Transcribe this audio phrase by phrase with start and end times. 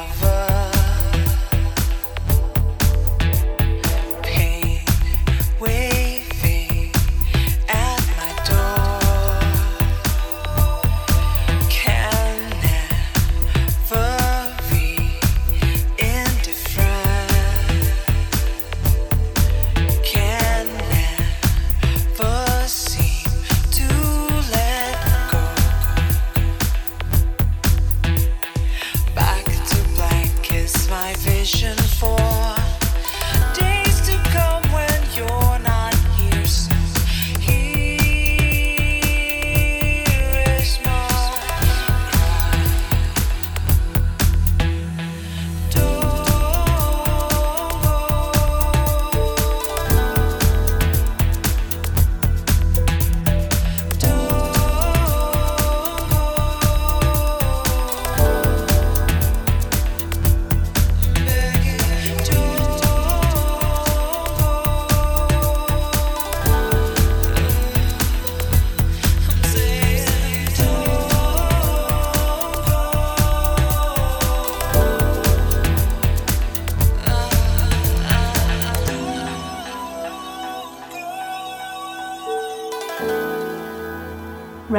[0.00, 0.29] never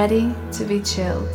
[0.01, 1.30] Ready to be chilled,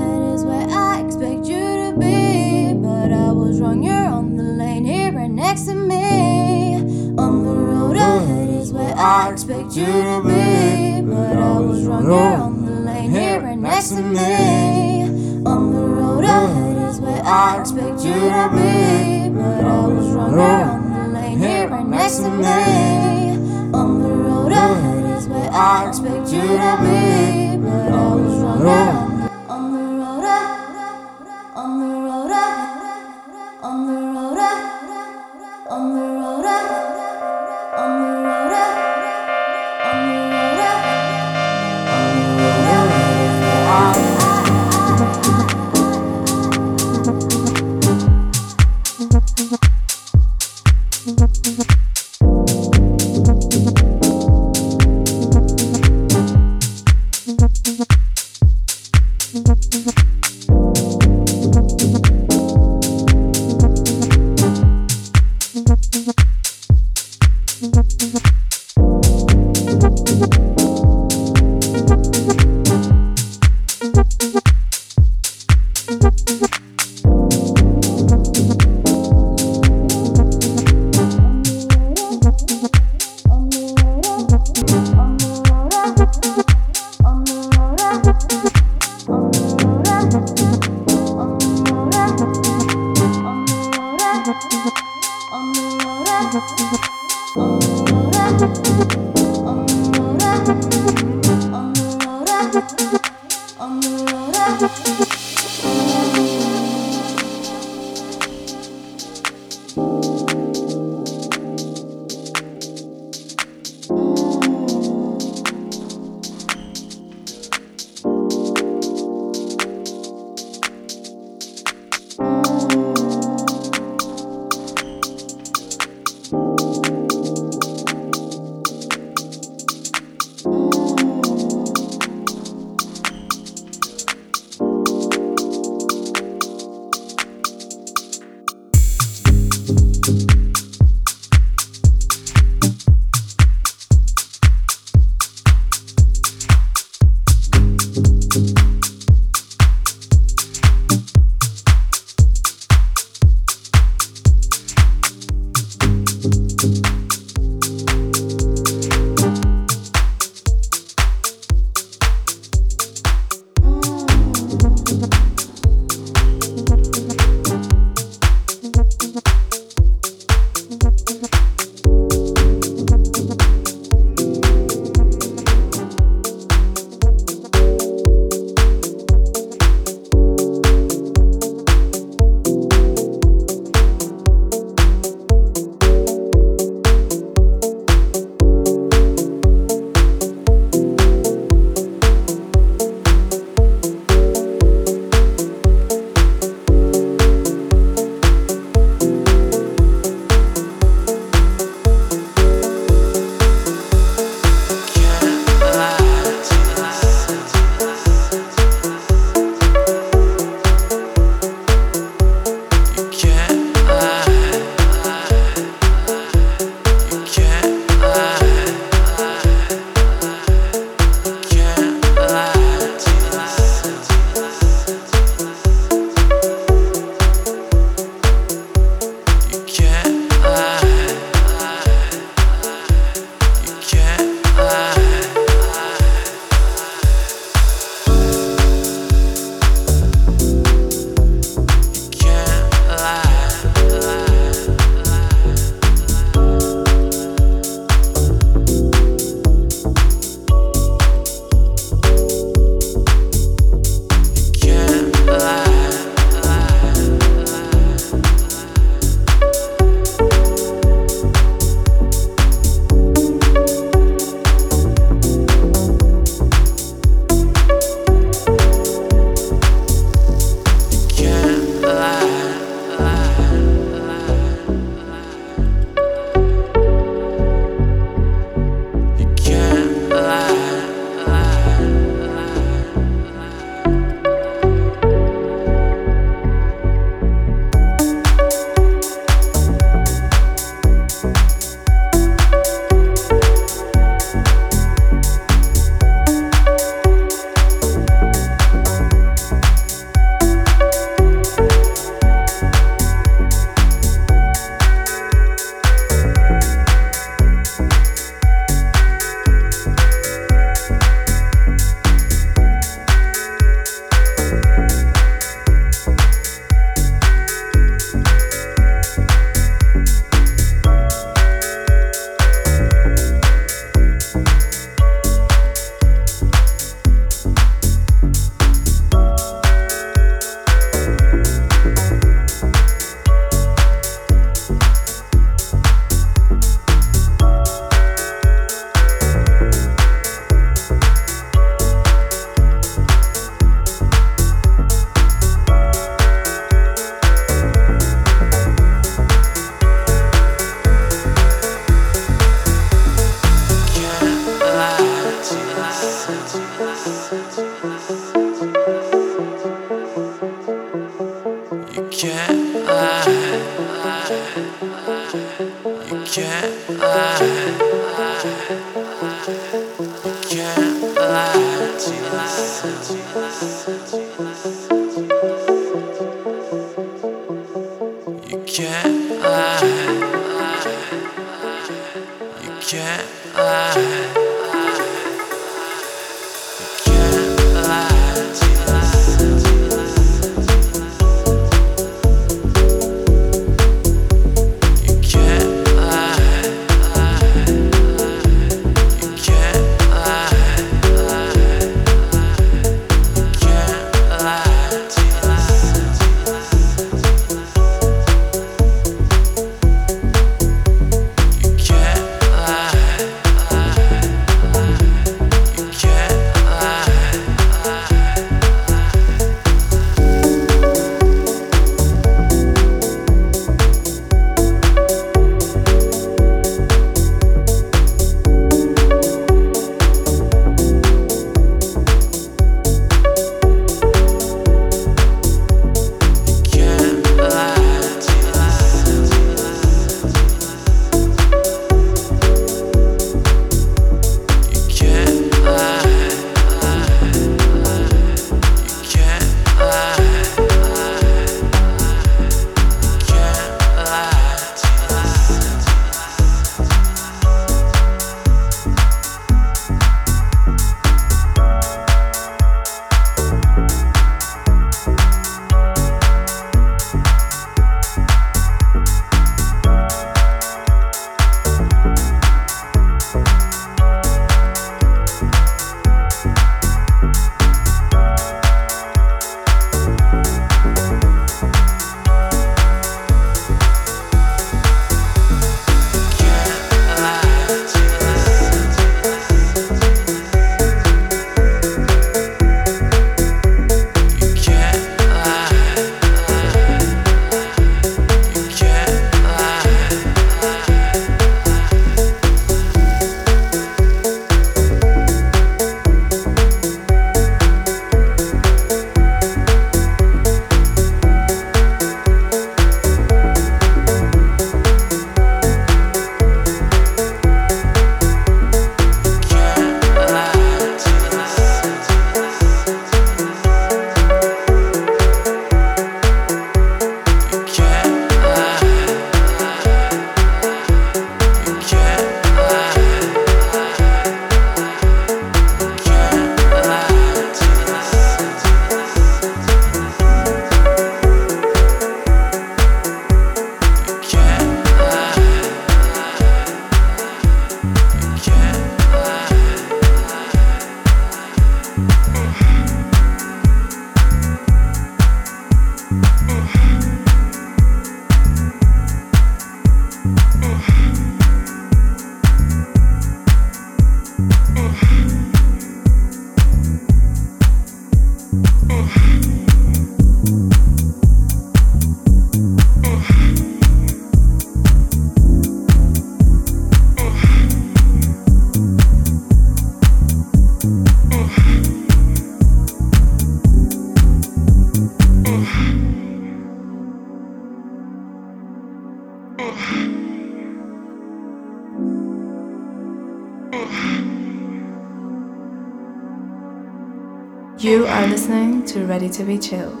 [599.21, 600.00] Ready to Be Chilled.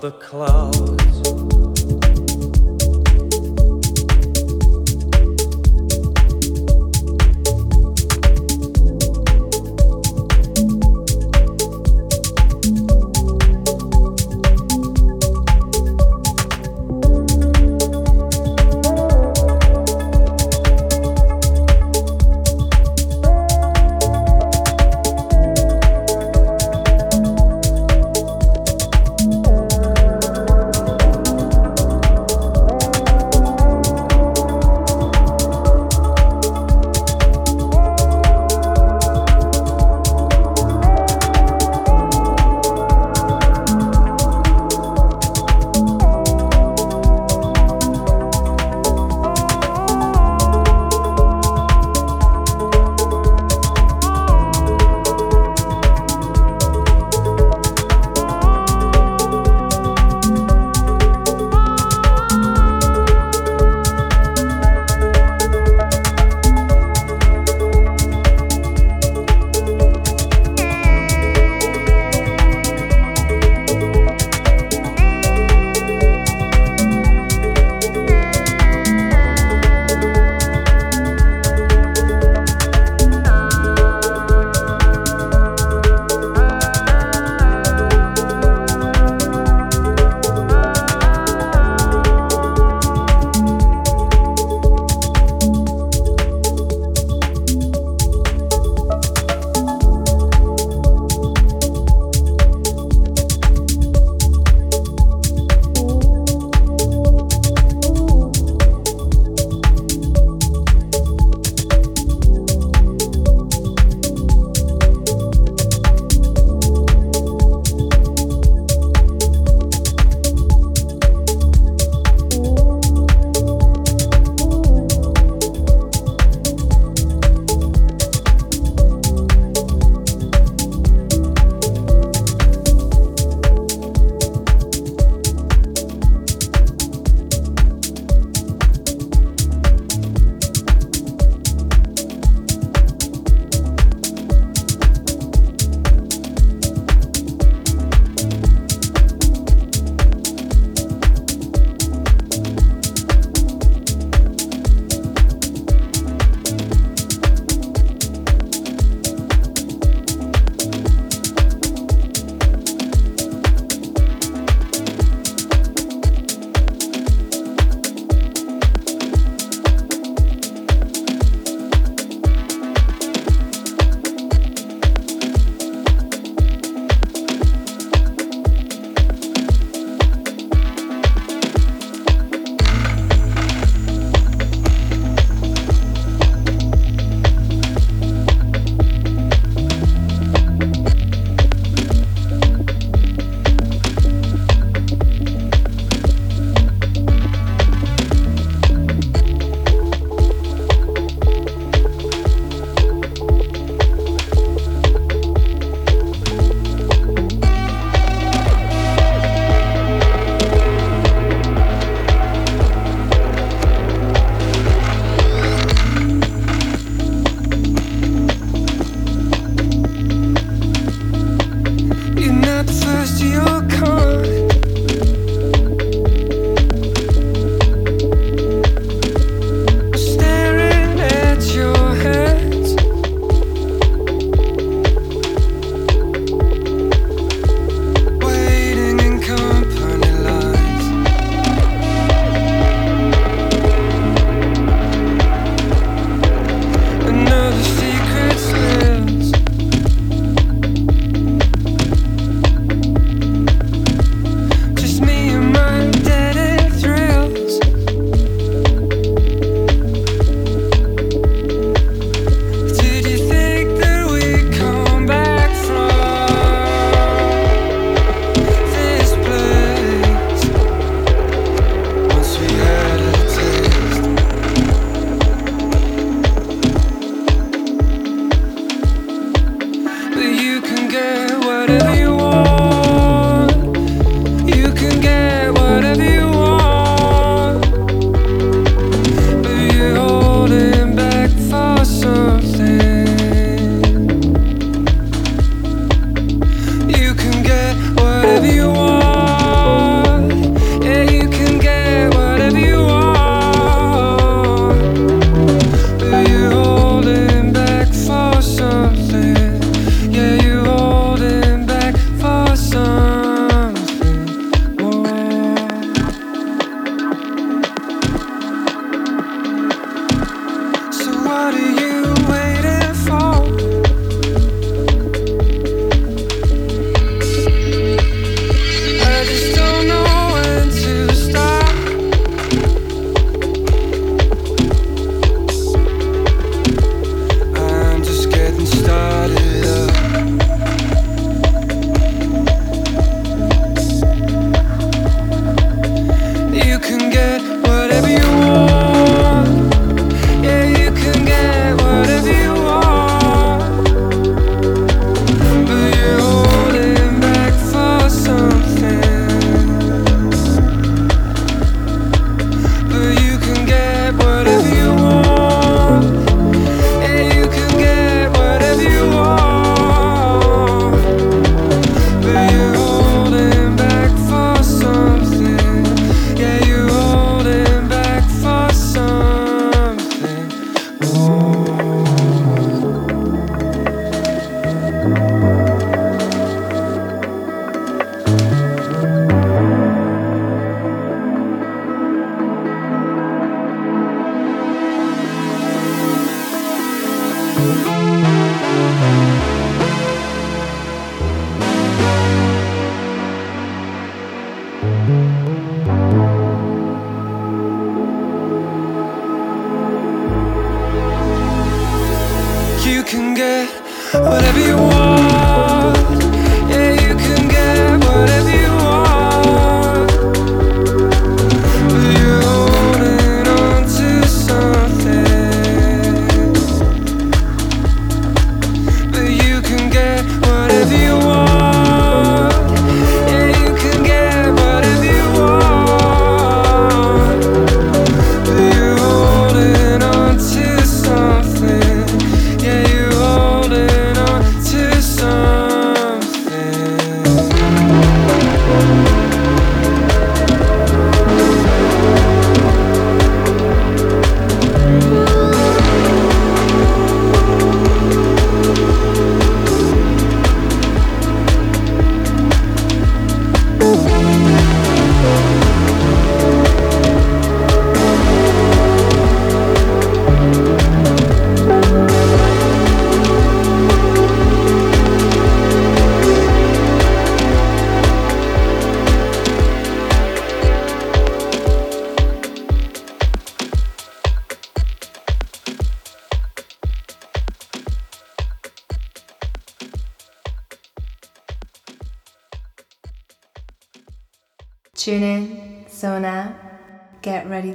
[0.00, 0.47] The clouds.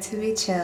[0.03, 0.62] To be chill.